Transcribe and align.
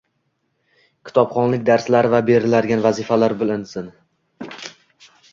Kitobxonlik 1.09 1.67
darslari 1.67 2.09
va 2.13 2.21
beriladigan 2.29 2.81
vazifalar 2.85 3.35
bilinsin. 3.43 3.93